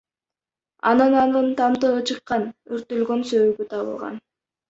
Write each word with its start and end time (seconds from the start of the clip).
Анан 0.91 1.13
анын 1.23 1.51
тамтыгы 1.59 2.01
чыккан, 2.11 2.47
өрттөлгөн 2.77 3.23
сөөгү 3.33 3.71
табылган. 3.75 4.19